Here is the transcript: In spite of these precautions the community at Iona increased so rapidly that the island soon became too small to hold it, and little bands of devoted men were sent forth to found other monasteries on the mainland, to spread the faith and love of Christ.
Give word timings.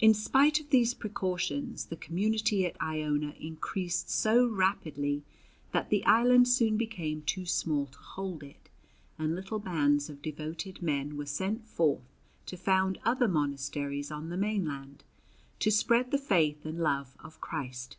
In 0.00 0.14
spite 0.14 0.58
of 0.58 0.70
these 0.70 0.94
precautions 0.94 1.84
the 1.84 1.98
community 1.98 2.64
at 2.64 2.80
Iona 2.80 3.34
increased 3.38 4.08
so 4.08 4.46
rapidly 4.48 5.22
that 5.72 5.90
the 5.90 6.02
island 6.06 6.48
soon 6.48 6.78
became 6.78 7.20
too 7.20 7.44
small 7.44 7.84
to 7.88 7.98
hold 7.98 8.42
it, 8.42 8.70
and 9.18 9.34
little 9.34 9.58
bands 9.58 10.08
of 10.08 10.22
devoted 10.22 10.80
men 10.80 11.18
were 11.18 11.26
sent 11.26 11.66
forth 11.66 12.10
to 12.46 12.56
found 12.56 12.98
other 13.04 13.28
monasteries 13.28 14.10
on 14.10 14.30
the 14.30 14.38
mainland, 14.38 15.04
to 15.58 15.70
spread 15.70 16.10
the 16.10 16.16
faith 16.16 16.64
and 16.64 16.78
love 16.78 17.14
of 17.22 17.38
Christ. 17.38 17.98